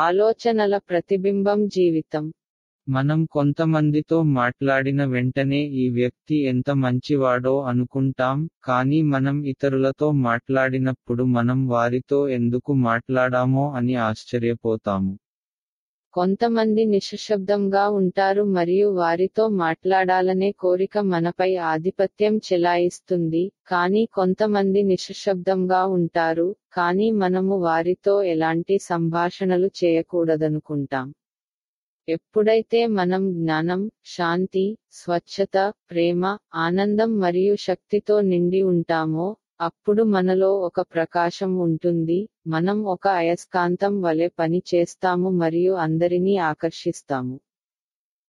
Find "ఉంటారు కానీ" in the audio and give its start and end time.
25.96-27.08